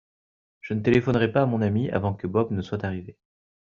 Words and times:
Je 0.61 0.73
ne 0.73 0.81
téléphonerai 0.81 1.31
pas 1.31 1.43
à 1.43 1.45
mon 1.45 1.61
ami 1.61 1.91
avant 1.91 2.15
que 2.15 2.25
Bob 2.25 2.49
ne 2.49 2.63
soit 2.63 2.83
arrivé. 2.85 3.19